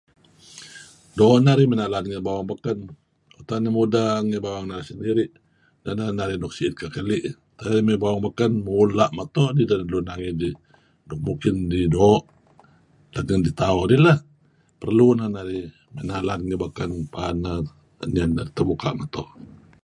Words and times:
Doo' 1.17 1.41
narih 1.45 1.67
mey 1.69 1.77
nalan 1.79 2.05
ngi 2.09 2.19
bawang 2.27 2.47
beken, 2.51 2.79
tak 3.47 3.59
narih 3.61 3.75
mudeng 3.77 4.23
ngi 4.29 4.39
bawang 4.45 4.65
narih 4.69 4.87
sendiri', 4.89 5.33
neh 5.83 5.93
neh 5.97 6.09
narih 6.17 6.37
nuk 6.41 6.53
si'it 6.57 6.73
kekeli', 6.79 7.25
Narih 7.59 7.81
mey 7.87 7.97
bawang 8.03 8.23
beken 8.27 8.51
mula' 8.67 9.09
meto 9.17 9.43
ideh 9.61 9.81
nuk 9.91 10.03
midih 10.19 10.55
mungkin 11.27 11.55
idih 11.65 11.87
doo' 11.95 12.23
let 13.13 13.25
ngen 13.27 13.41
ditauh 13.47 13.83
dih 13.89 14.01
lah. 14.05 14.19
Perlu 14.81 15.07
neh 15.17 15.29
narih 15.35 15.65
mey 15.93 16.03
nalan 16.09 16.39
ngi 16.47 16.55
beken 16.63 16.91
paad 17.13 17.35
linuh 18.13 18.29
narih 18.35 18.51
terbuka' 18.57 18.93
meto'. 18.99 19.27